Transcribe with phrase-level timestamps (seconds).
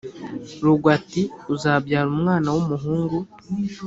[0.65, 1.21] Rugwe ati:
[1.53, 3.17] "Uzabyara umwana w’ umuhungu